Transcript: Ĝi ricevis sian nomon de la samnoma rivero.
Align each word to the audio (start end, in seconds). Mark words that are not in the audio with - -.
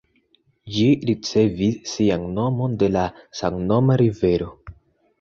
Ĝi 0.77 0.85
ricevis 1.09 1.77
sian 1.93 2.27
nomon 2.41 2.75
de 2.85 2.93
la 2.99 3.07
samnoma 3.43 4.03
rivero. 4.07 4.55